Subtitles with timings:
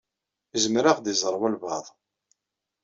[0.57, 1.85] Izmer ad ɣ-d-iẓeṛ walebɛaḍ.